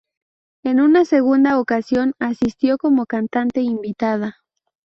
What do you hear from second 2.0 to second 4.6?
asistió como cantante invitada.